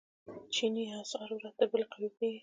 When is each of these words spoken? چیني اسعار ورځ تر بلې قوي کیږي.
چیني 0.53 0.83
اسعار 1.01 1.29
ورځ 1.33 1.53
تر 1.59 1.65
بلې 1.71 1.85
قوي 1.91 2.09
کیږي. 2.17 2.39